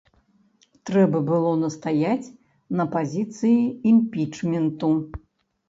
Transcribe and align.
Трэба 0.89 1.17
было 1.31 1.51
настаяць 1.65 2.27
на 2.81 2.89
пазіцыі 2.97 3.55
імпічменту. 3.95 4.93